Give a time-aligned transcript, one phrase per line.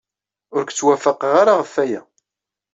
[0.55, 2.01] Ur k-ttwafaqeɣ ara ɣef waya.